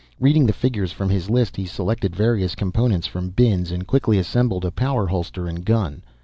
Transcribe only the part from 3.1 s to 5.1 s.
bins and quickly assembled a power